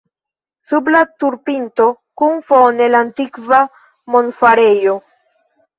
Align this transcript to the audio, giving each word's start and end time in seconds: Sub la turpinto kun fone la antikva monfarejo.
Sub 0.71 0.87
la 0.95 1.01
turpinto 1.23 1.87
kun 2.23 2.41
fone 2.49 2.91
la 2.95 3.05
antikva 3.09 3.61
monfarejo. 4.17 5.03